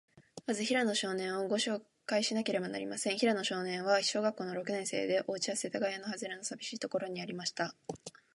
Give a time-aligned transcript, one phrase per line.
[0.47, 3.19] まず、平野少年を、ごしょうかいしなければなりません。
[3.19, 7.75] 平野少年は、小学校の六年生で、おうちは、世田谷区のはずれの、さびしいところにありました。